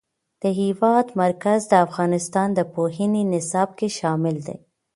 د 0.41 0.43
هېواد 0.59 1.05
مرکز 1.21 1.59
د 1.67 1.73
افغانستان 1.85 2.47
د 2.53 2.59
پوهنې 2.73 3.23
نصاب 3.33 3.69
کې 3.79 3.87
شامل 3.99 4.35
دي. 4.47 4.57